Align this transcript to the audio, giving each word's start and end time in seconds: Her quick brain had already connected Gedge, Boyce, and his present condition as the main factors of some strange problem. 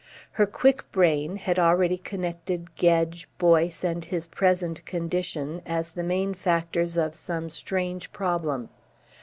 Her 0.31 0.47
quick 0.47 0.91
brain 0.91 1.35
had 1.35 1.59
already 1.59 1.99
connected 1.99 2.73
Gedge, 2.75 3.27
Boyce, 3.37 3.83
and 3.83 4.03
his 4.03 4.25
present 4.25 4.83
condition 4.83 5.61
as 5.63 5.91
the 5.91 6.01
main 6.01 6.33
factors 6.33 6.97
of 6.97 7.13
some 7.13 7.51
strange 7.51 8.11
problem. 8.11 8.69